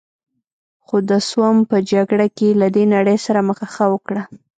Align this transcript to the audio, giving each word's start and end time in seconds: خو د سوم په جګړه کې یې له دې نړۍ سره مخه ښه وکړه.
خو 0.85 0.95
د 1.09 1.11
سوم 1.29 1.55
په 1.69 1.77
جګړه 1.91 2.27
کې 2.37 2.47
یې 2.51 2.57
له 2.61 2.67
دې 2.75 2.83
نړۍ 2.95 3.17
سره 3.25 3.39
مخه 3.49 3.65
ښه 3.73 3.85
وکړه. 3.93 4.21